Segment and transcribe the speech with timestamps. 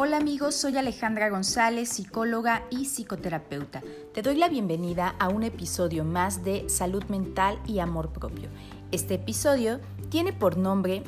[0.00, 3.82] Hola amigos, soy Alejandra González, psicóloga y psicoterapeuta.
[4.14, 8.48] Te doy la bienvenida a un episodio más de Salud Mental y Amor Propio.
[8.92, 11.02] Este episodio tiene por nombre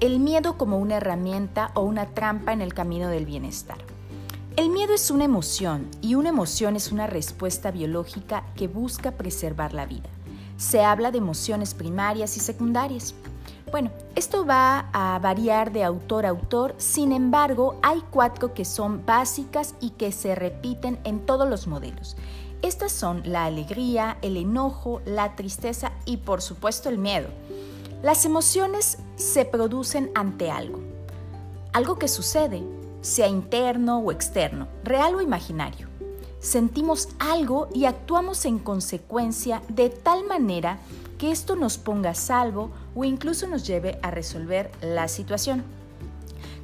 [0.00, 3.78] El miedo como una herramienta o una trampa en el camino del bienestar.
[4.56, 9.74] El miedo es una emoción y una emoción es una respuesta biológica que busca preservar
[9.74, 10.10] la vida.
[10.56, 13.14] Se habla de emociones primarias y secundarias.
[13.70, 19.04] Bueno, esto va a variar de autor a autor, sin embargo, hay cuatro que son
[19.04, 22.16] básicas y que se repiten en todos los modelos.
[22.62, 27.28] Estas son la alegría, el enojo, la tristeza y por supuesto el miedo.
[28.02, 30.80] Las emociones se producen ante algo,
[31.72, 32.62] algo que sucede,
[33.00, 35.93] sea interno o externo, real o imaginario.
[36.44, 40.78] Sentimos algo y actuamos en consecuencia de tal manera
[41.16, 45.64] que esto nos ponga a salvo o incluso nos lleve a resolver la situación.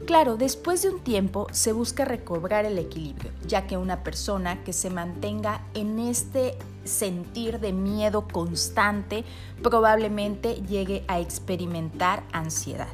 [0.04, 4.74] Claro, después de un tiempo se busca recobrar el equilibrio, ya que una persona que
[4.74, 9.24] se mantenga en este sentir de miedo constante
[9.62, 12.88] probablemente llegue a experimentar ansiedad.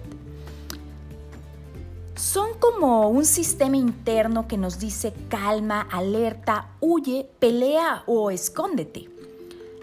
[2.16, 9.10] Son como un sistema interno que nos dice calma, alerta, huye, pelea o escóndete.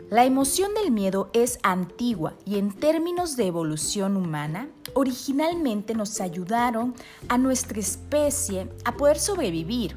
[0.10, 6.96] La emoción del miedo es antigua y en términos de evolución humana, originalmente nos ayudaron
[7.30, 9.96] a nuestra especie a poder sobrevivir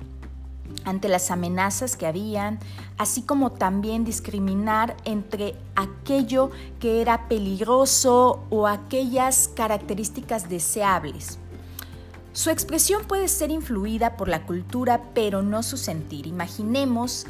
[0.84, 2.59] ante las amenazas que habían,
[2.98, 6.50] así como también discriminar entre aquello
[6.81, 11.39] que era peligroso o aquellas características deseables.
[12.37, 16.27] Su expresión puede ser influida por la cultura, pero no su sentir.
[16.27, 17.25] Imaginemos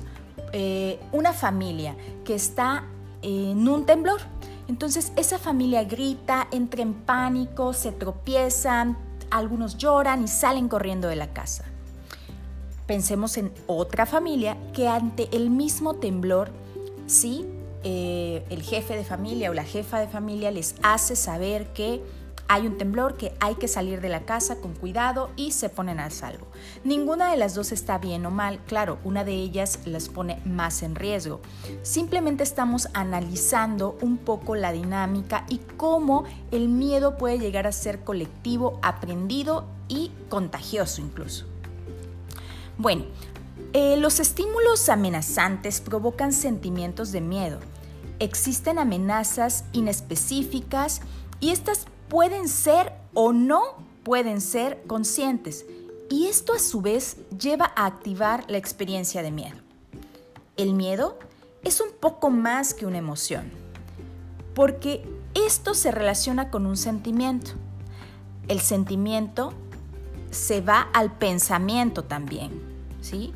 [0.53, 2.83] eh, una familia que está
[3.23, 4.21] en un temblor.
[4.67, 8.99] Entonces esa familia grita, entra en pánico, se tropiezan,
[9.31, 11.65] algunos lloran y salen corriendo de la casa.
[12.89, 16.51] Pensemos en otra familia que ante el mismo temblor,
[17.07, 17.47] sí,
[17.85, 22.03] eh, el jefe de familia o la jefa de familia les hace saber que
[22.49, 26.01] hay un temblor que hay que salir de la casa con cuidado y se ponen
[26.01, 26.47] al salvo.
[26.85, 30.83] Ninguna de las dos está bien o mal, claro, una de ellas las pone más
[30.83, 31.41] en riesgo.
[31.83, 38.05] Simplemente estamos analizando un poco la dinámica y cómo el miedo puede llegar a ser
[38.05, 41.47] colectivo, aprendido y contagioso incluso.
[42.79, 43.05] Bueno,
[43.73, 47.59] eh, los estímulos amenazantes provocan sentimientos de miedo.
[48.19, 51.01] Existen amenazas inespecíficas
[51.41, 53.63] y estas pueden ser o no
[54.05, 55.67] pueden ser conscientes
[56.09, 59.57] y esto a su vez lleva a activar la experiencia de miedo.
[60.57, 61.19] El miedo
[61.65, 63.51] es un poco más que una emoción,
[64.55, 67.53] porque esto se relaciona con un sentimiento.
[68.47, 69.53] El sentimiento
[70.31, 72.53] se va al pensamiento también,
[73.01, 73.33] ¿sí?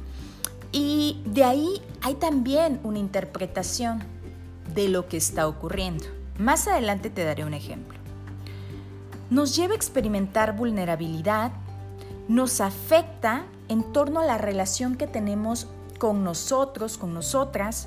[0.70, 4.04] Y de ahí hay también una interpretación
[4.72, 6.04] de lo que está ocurriendo.
[6.38, 7.99] Más adelante te daré un ejemplo
[9.30, 11.52] nos lleva a experimentar vulnerabilidad,
[12.28, 15.68] nos afecta en torno a la relación que tenemos
[15.98, 17.86] con nosotros, con nosotras,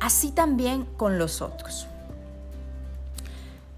[0.00, 1.88] así también con los otros.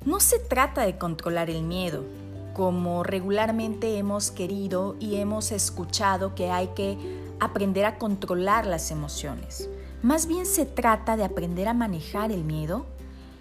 [0.04, 2.04] No se trata de controlar el miedo,
[2.52, 6.98] como regularmente hemos querido y hemos escuchado que hay que
[7.38, 9.70] aprender a controlar las emociones.
[10.02, 12.84] Más bien se trata de aprender a manejar el miedo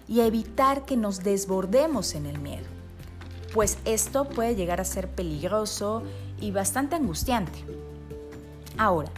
[0.08, 2.79] y a evitar que nos desbordemos en el miedo
[3.52, 6.02] pues esto puede llegar a ser peligroso
[6.40, 7.64] y bastante angustiante.
[8.76, 9.10] Ahora,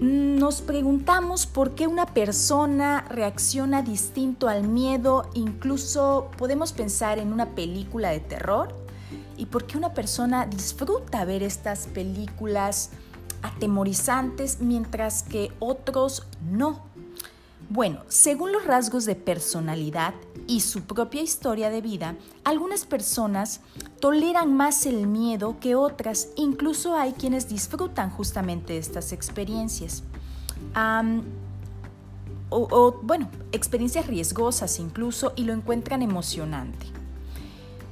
[0.00, 7.54] nos preguntamos por qué una persona reacciona distinto al miedo, incluso podemos pensar en una
[7.54, 8.74] película de terror,
[9.36, 12.90] y por qué una persona disfruta ver estas películas
[13.42, 16.89] atemorizantes mientras que otros no.
[17.72, 20.12] Bueno, según los rasgos de personalidad
[20.48, 23.60] y su propia historia de vida, algunas personas
[24.00, 30.02] toleran más el miedo que otras, incluso hay quienes disfrutan justamente estas experiencias.
[32.48, 36.99] o, bueno, experiencias riesgosas incluso y lo encuentran emocionante.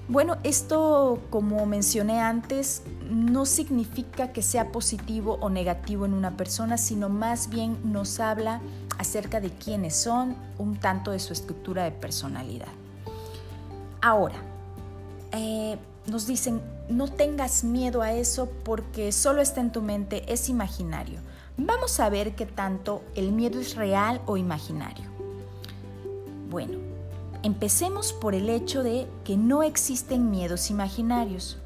[0.09, 6.79] Bueno, esto, como mencioné antes, no significa que sea positivo o negativo en una persona,
[6.79, 8.63] sino más bien nos habla
[8.99, 12.69] acerca de quiénes son, un tanto de su estructura de personalidad.
[14.01, 14.37] Ahora,
[15.33, 15.77] eh,
[16.07, 21.21] nos dicen, no tengas miedo a eso porque solo está en tu mente, es imaginario.
[21.59, 25.05] Vamos a ver qué tanto el miedo es real o imaginario.
[26.49, 26.88] Bueno,
[27.43, 31.57] Empecemos por el hecho de que no existen miedos imaginarios.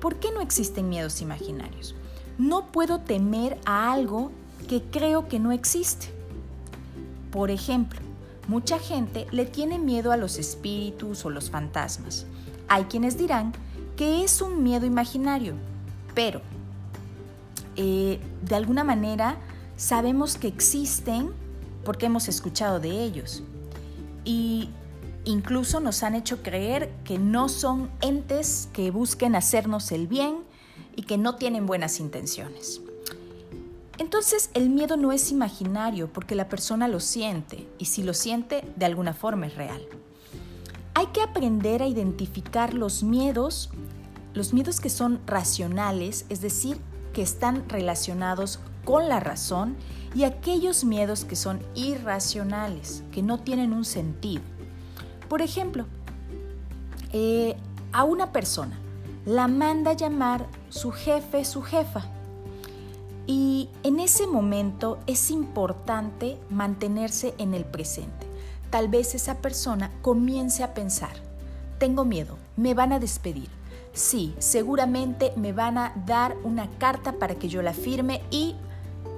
[0.00, 1.94] ¿Por qué no existen miedos imaginarios?
[2.36, 4.30] No puedo temer a algo
[4.68, 6.08] que creo que no existe.
[7.32, 8.00] Por ejemplo,
[8.48, 12.26] mucha gente le tiene miedo a los espíritus o los fantasmas.
[12.68, 13.52] Hay quienes dirán
[13.96, 15.54] que es un miedo imaginario,
[16.14, 16.42] pero
[17.76, 19.36] eh, de alguna manera
[19.76, 21.30] sabemos que existen
[21.84, 23.42] porque hemos escuchado de ellos.
[24.24, 24.68] Y
[25.28, 30.38] incluso nos han hecho creer que no son entes que busquen hacernos el bien
[30.96, 32.80] y que no tienen buenas intenciones.
[33.98, 38.64] Entonces el miedo no es imaginario porque la persona lo siente y si lo siente
[38.76, 39.82] de alguna forma es real.
[40.94, 43.68] Hay que aprender a identificar los miedos,
[44.32, 46.78] los miedos que son racionales, es decir,
[47.12, 49.76] que están relacionados con la razón
[50.14, 54.57] y aquellos miedos que son irracionales, que no tienen un sentido.
[55.28, 55.86] Por ejemplo,
[57.12, 57.56] eh,
[57.92, 58.78] a una persona
[59.26, 62.04] la manda llamar su jefe, su jefa.
[63.26, 68.26] Y en ese momento es importante mantenerse en el presente.
[68.70, 71.12] Tal vez esa persona comience a pensar,
[71.78, 73.50] tengo miedo, me van a despedir.
[73.92, 78.54] Sí, seguramente me van a dar una carta para que yo la firme y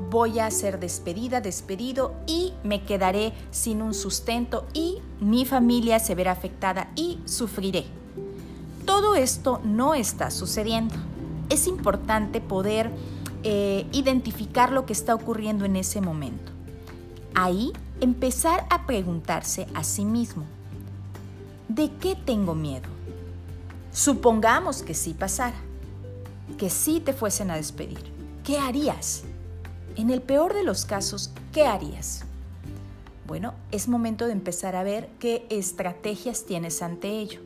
[0.09, 6.15] voy a ser despedida, despedido y me quedaré sin un sustento y mi familia se
[6.15, 7.85] verá afectada y sufriré.
[8.87, 10.95] Todo esto no está sucediendo.
[11.51, 12.91] Es importante poder
[13.43, 16.53] eh, identificar lo que está ocurriendo en ese momento.
[17.35, 20.45] Ahí empezar a preguntarse a sí mismo,
[21.69, 22.89] ¿de qué tengo miedo?
[23.93, 25.57] Supongamos que sí pasara,
[26.59, 28.13] que sí te fuesen a despedir.
[28.45, 29.25] ¿Qué harías?
[29.97, 32.25] En el peor de los casos, ¿qué harías?
[33.27, 37.41] Bueno, es momento de empezar a ver qué estrategias tienes ante ello.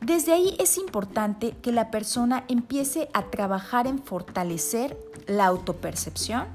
[0.00, 6.46] Desde ahí es importante que la persona empiece a trabajar en fortalecer la autopercepción,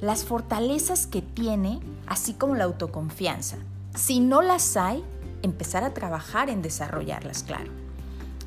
[0.00, 3.56] las fortalezas que tiene, así como la autoconfianza.
[3.94, 5.04] Si no las hay,
[5.42, 7.70] empezar a trabajar en desarrollarlas, claro.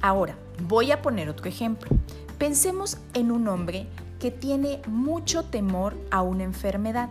[0.01, 0.35] Ahora,
[0.67, 1.89] voy a poner otro ejemplo.
[2.37, 3.87] Pensemos en un hombre
[4.21, 7.09] que tiene mucho temor a una enfermedad.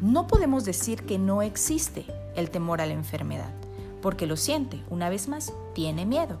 [0.00, 3.50] No podemos decir que no existe el temor a la enfermedad,
[4.00, 6.38] porque lo siente, una vez más, tiene miedo.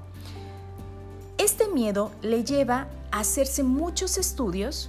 [1.36, 4.88] Este miedo le lleva a hacerse muchos estudios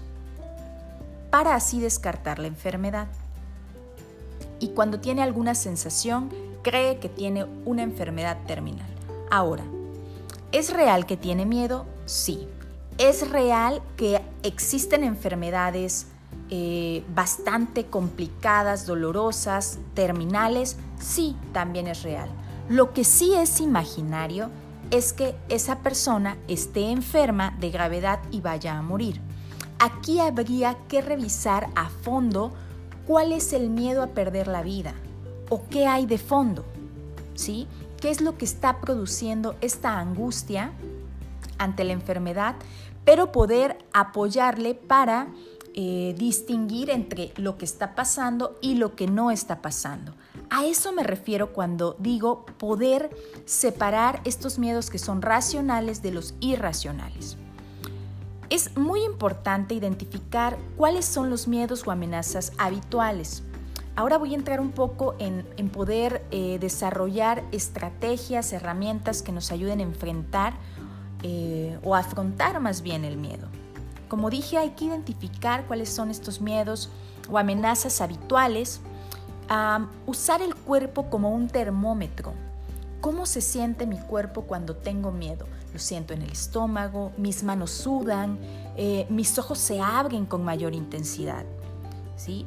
[1.30, 3.10] para así descartar la enfermedad.
[4.62, 6.30] Y cuando tiene alguna sensación,
[6.62, 8.88] cree que tiene una enfermedad terminal.
[9.30, 9.66] Ahora,
[10.54, 11.86] ¿es real que tiene miedo?
[12.06, 12.48] Sí,
[12.98, 16.08] ¿Es real que existen enfermedades
[16.50, 20.78] eh, bastante complicadas, dolorosas, terminales?
[21.00, 22.30] Sí, también es real.
[22.70, 24.50] Lo que sí es imaginario
[24.92, 29.20] es que esa persona esté enferma de gravedad y vaya a morir.
[29.80, 32.54] Aquí habría que revisar a fondo
[33.08, 34.94] cuál es el miedo a perder la vida
[35.50, 36.64] o qué hay de fondo,
[37.34, 37.68] ¿sí?
[38.00, 40.72] ¿Qué es lo que está produciendo esta angustia
[41.58, 42.56] ante la enfermedad,
[43.06, 45.28] pero poder apoyarle para
[45.76, 50.14] eh, distinguir entre lo que está pasando y lo que no está pasando.
[50.52, 53.10] A eso me refiero cuando digo poder
[53.46, 57.38] separar estos miedos que son racionales de los irracionales.
[58.52, 63.42] Es muy importante identificar cuáles son los miedos o amenazas habituales.
[63.96, 69.80] Ahora voy a entrar un poco en, poder eh, desarrollar estrategias, herramientas que nos ayuden
[69.80, 70.54] a enfrentar
[71.24, 73.48] eh, o afrontar más bien el miedo.
[74.10, 76.90] Como dije, hay que identificar cuáles son estos miedos
[77.30, 78.82] o amenazas habituales,
[80.06, 82.34] usar el cuerpo como un termómetro.
[83.02, 85.46] ¿Cómo se siente mi cuerpo cuando tengo miedo?
[85.74, 88.38] Lo siento en el estómago, mis manos sudan,
[88.78, 91.44] eh, mis ojos se abren con mayor intensidad.
[92.16, 92.46] ¿Sí?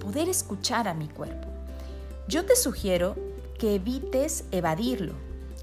[0.00, 1.48] Poder escuchar a mi cuerpo.
[2.28, 3.16] Yo te sugiero
[3.58, 5.14] que evites evadirlo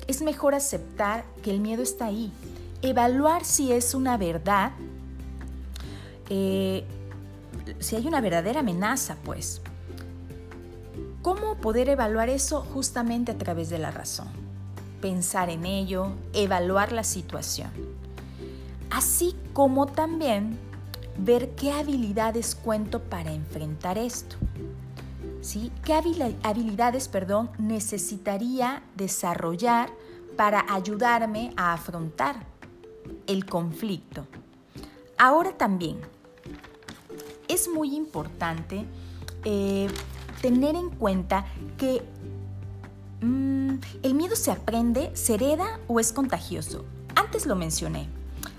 [0.07, 2.31] es mejor aceptar que el miedo está ahí,
[2.81, 4.71] evaluar si es una verdad,
[6.29, 6.83] eh,
[7.79, 9.61] si hay una verdadera amenaza, pues.
[11.21, 14.27] ¿Cómo poder evaluar eso justamente a través de la razón?
[15.01, 17.71] Pensar en ello, evaluar la situación.
[18.91, 20.59] Así como también
[21.17, 24.35] ver qué habilidades cuento para enfrentar esto.
[25.83, 29.89] ¿Qué habilidades perdón, necesitaría desarrollar
[30.35, 32.45] para ayudarme a afrontar
[33.27, 34.27] el conflicto?
[35.17, 35.99] Ahora también
[37.47, 38.85] es muy importante
[39.43, 39.87] eh,
[40.41, 41.45] tener en cuenta
[41.77, 42.01] que
[43.21, 46.85] mm, el miedo se aprende, se hereda o es contagioso
[47.15, 48.07] antes lo mencioné.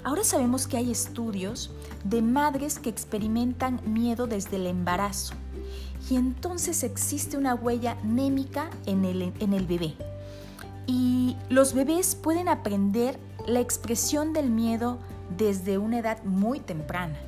[0.07, 1.73] Ahora sabemos que hay estudios
[2.05, 5.35] de madres que experimentan miedo desde el embarazo
[6.09, 9.97] y entonces existe una huella némica en el, en el bebé.
[10.87, 14.99] Y los bebés pueden aprender la expresión del miedo
[15.37, 17.19] desde una edad muy temprana.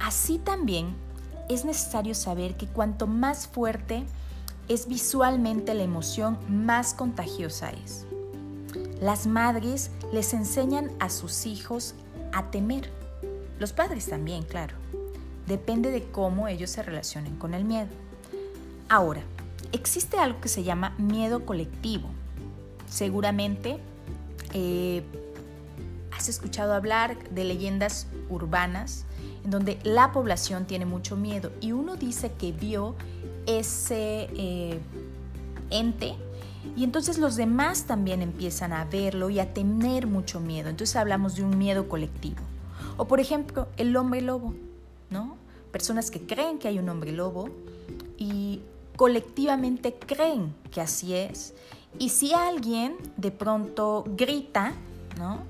[0.00, 0.94] Así también
[1.48, 4.04] es necesario saber que cuanto más fuerte
[4.68, 8.04] es visualmente la emoción, más contagiosa es.
[9.00, 11.94] Las madres les enseñan a sus hijos
[12.32, 12.90] a temer.
[13.58, 14.76] Los padres también, claro.
[15.46, 17.88] Depende de cómo ellos se relacionen con el miedo.
[18.88, 19.22] Ahora,
[19.72, 22.10] existe algo que se llama miedo colectivo.
[22.88, 23.78] Seguramente
[24.52, 25.02] eh,
[26.12, 29.06] has escuchado hablar de leyendas urbanas
[29.44, 32.94] en donde la población tiene mucho miedo y uno dice que vio
[33.46, 34.78] ese eh,
[35.70, 36.16] ente
[36.76, 40.68] y entonces los demás también empiezan a verlo y a tener mucho miedo.
[40.68, 42.40] Entonces hablamos de un miedo colectivo.
[42.96, 44.54] O por ejemplo, el hombre lobo,
[45.10, 45.36] ¿no?
[45.72, 47.48] Personas que creen que hay un hombre lobo
[48.18, 48.60] y
[48.96, 51.54] colectivamente creen que así es.
[51.98, 54.72] Y si alguien de pronto grita,
[55.18, 55.48] ¿no?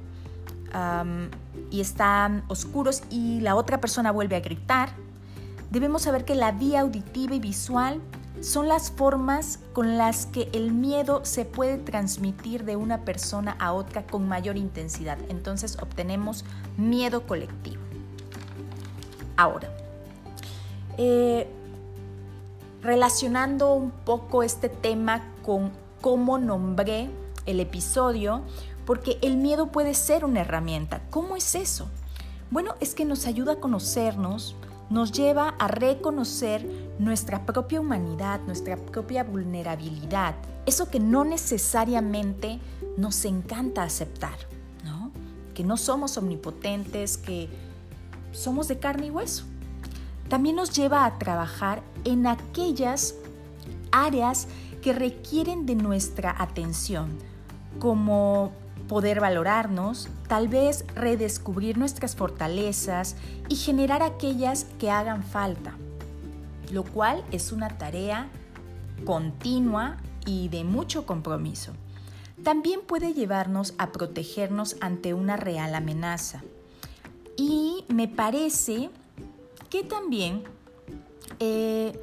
[1.70, 4.90] y están oscuros y la otra persona vuelve a gritar,
[5.70, 8.00] debemos saber que la vía auditiva y visual
[8.40, 13.72] son las formas con las que el miedo se puede transmitir de una persona a
[13.72, 15.18] otra con mayor intensidad.
[15.28, 16.44] Entonces obtenemos
[16.76, 17.82] miedo colectivo.
[19.36, 19.70] Ahora,
[20.96, 21.48] eh,
[22.82, 25.70] relacionando un poco este tema con
[26.00, 27.10] cómo nombré
[27.46, 28.42] el episodio,
[28.86, 31.02] porque el miedo puede ser una herramienta.
[31.10, 31.88] ¿Cómo es eso?
[32.50, 34.56] Bueno, es que nos ayuda a conocernos,
[34.90, 36.66] nos lleva a reconocer
[36.98, 40.34] nuestra propia humanidad, nuestra propia vulnerabilidad,
[40.66, 42.58] eso que no necesariamente
[42.96, 44.36] nos encanta aceptar,
[44.84, 45.12] ¿no?
[45.54, 47.48] Que no somos omnipotentes, que
[48.32, 49.44] somos de carne y hueso.
[50.28, 53.14] También nos lleva a trabajar en aquellas
[53.92, 54.48] áreas
[54.82, 57.16] que requieren de nuestra atención,
[57.78, 58.52] como
[58.90, 63.14] poder valorarnos, tal vez redescubrir nuestras fortalezas
[63.48, 65.76] y generar aquellas que hagan falta,
[66.72, 68.26] lo cual es una tarea
[69.04, 71.70] continua y de mucho compromiso.
[72.42, 76.42] También puede llevarnos a protegernos ante una real amenaza.
[77.36, 78.90] Y me parece
[79.68, 80.42] que también
[81.38, 81.96] eh,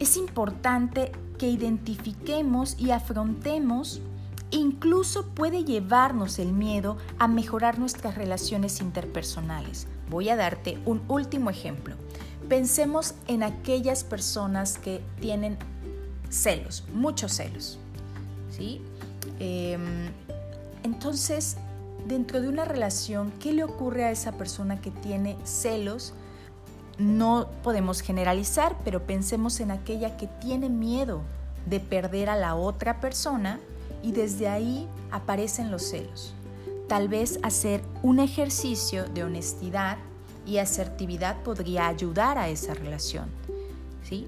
[0.00, 4.00] es importante que identifiquemos y afrontemos
[4.50, 9.86] Incluso puede llevarnos el miedo a mejorar nuestras relaciones interpersonales.
[10.08, 11.96] Voy a darte un último ejemplo.
[12.48, 15.58] Pensemos en aquellas personas que tienen
[16.30, 17.78] celos, muchos celos.
[18.50, 18.80] ¿sí?
[19.38, 20.10] Em,
[20.82, 21.58] entonces,
[22.06, 26.14] dentro de una relación, ¿qué le ocurre a esa persona que tiene celos?
[26.98, 31.20] No podemos generalizar, pero pensemos en aquella que tiene miedo
[31.66, 33.60] de perder a la otra persona
[34.08, 36.32] y desde ahí aparecen los celos.
[36.88, 39.98] Tal vez hacer un ejercicio de honestidad
[40.46, 43.26] y asertividad podría ayudar a esa relación.
[44.02, 44.26] ¿sí?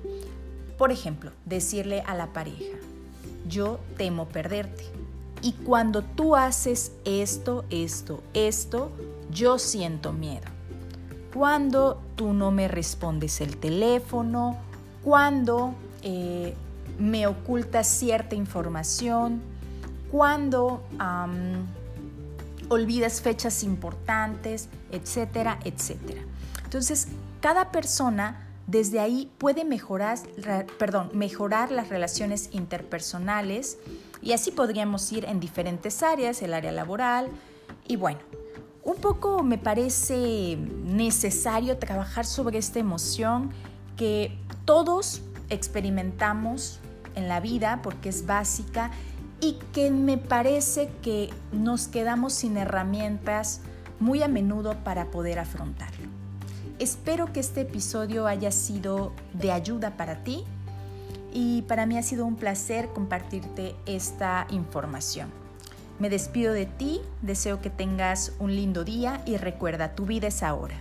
[0.76, 2.76] Por ejemplo, decirle a la pareja,
[3.49, 4.84] yo temo perderte.
[5.40, 8.90] Y cuando tú haces esto, esto, esto,
[9.30, 10.46] yo siento miedo.
[11.32, 14.58] Cuando tú no me respondes el teléfono,
[15.02, 15.72] cuando
[16.02, 16.52] eh,
[16.99, 19.40] me ocultas cierta información,
[20.11, 20.83] cuando
[22.69, 26.23] olvidas fechas importantes, etcétera, etcétera.
[26.64, 27.09] Entonces,
[27.40, 30.19] cada persona desde ahí puede mejorar,
[30.79, 33.79] perdón, mejorar las relaciones interpersonales
[34.23, 37.29] y así podríamos ir en diferentes áreas, el área laboral
[37.88, 38.21] y bueno,
[38.85, 43.50] un poco me parece necesario trabajar sobre esta emoción
[43.97, 46.79] que todos experimentamos
[47.17, 48.93] en la vida porque es básica
[49.40, 53.61] y que me parece que nos quedamos sin herramientas
[53.99, 56.09] muy a menudo para poder afrontarlo.
[56.78, 60.44] Espero que este episodio haya sido de ayuda para ti
[61.32, 65.28] y para mí ha sido un placer compartirte esta información.
[65.99, 70.42] Me despido de ti, deseo que tengas un lindo día y recuerda, tu vida es
[70.42, 70.80] ahora.